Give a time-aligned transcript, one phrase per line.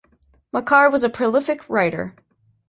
[0.51, 2.15] Machar was a prolific writer.